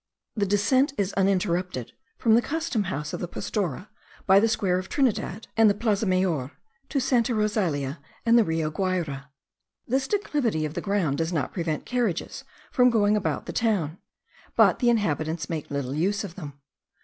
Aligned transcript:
The 0.35 0.47
descent 0.47 0.93
is 0.97 1.13
uninterrupted 1.13 1.91
from 2.17 2.33
the 2.33 2.41
custom 2.41 2.85
house 2.85 3.13
of 3.13 3.19
the 3.19 3.27
Pastora, 3.27 3.89
by 4.25 4.39
the 4.39 4.47
square 4.47 4.79
of 4.79 4.89
Trinidad 4.89 5.47
and 5.55 5.69
the 5.69 5.75
Plaza 5.75 6.07
Mayor, 6.07 6.53
to 6.89 6.99
Santa 6.99 7.35
Rosalia, 7.35 7.99
and 8.25 8.35
the 8.35 8.43
Rio 8.43 8.71
Guayra. 8.71 9.29
This 9.87 10.07
declivity 10.07 10.65
of 10.65 10.73
the 10.73 10.81
ground 10.81 11.19
does 11.19 11.31
not 11.31 11.53
prevent 11.53 11.85
carriages 11.85 12.43
from 12.71 12.89
going 12.89 13.15
about 13.15 13.45
the 13.45 13.53
town; 13.53 13.99
but 14.55 14.79
the 14.79 14.89
inhabitants 14.89 15.51
make 15.51 15.69
little 15.69 15.93
use 15.93 16.23
of 16.23 16.33
them. 16.33 16.59